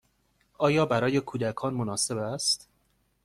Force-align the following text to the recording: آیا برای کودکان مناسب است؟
آیا 0.57 0.85
برای 0.85 1.19
کودکان 1.21 1.73
مناسب 1.73 2.17
است؟ 2.17 2.69